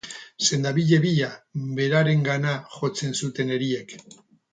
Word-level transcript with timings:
Sendabide 0.45 0.97
bila, 1.03 1.27
berarengana 1.79 2.55
jotzen 2.79 3.13
zuten 3.21 3.53
eriek 3.59 3.95